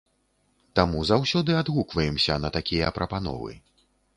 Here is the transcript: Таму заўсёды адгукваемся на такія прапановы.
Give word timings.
Таму 0.79 1.03
заўсёды 1.09 1.51
адгукваемся 1.61 2.41
на 2.47 2.53
такія 2.57 2.87
прапановы. 2.99 3.51